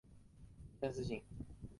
[0.03, 1.21] 一线四星。